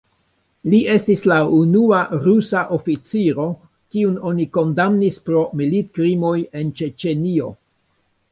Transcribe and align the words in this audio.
Li 0.73 0.77
estis 0.93 1.25
la 1.31 1.35
unua 1.57 1.99
rusa 2.27 2.63
oficiro, 2.77 3.45
kiun 3.95 4.17
oni 4.31 4.47
kondamnis 4.57 5.21
pro 5.29 5.45
militkrimoj 5.61 6.35
en 6.61 6.73
Ĉeĉenio. 6.81 7.53